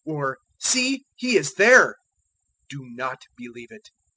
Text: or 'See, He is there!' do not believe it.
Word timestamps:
or 0.03 0.39
'See, 0.57 1.05
He 1.13 1.37
is 1.37 1.53
there!' 1.53 1.97
do 2.69 2.83
not 2.89 3.27
believe 3.37 3.69
it. 3.69 3.91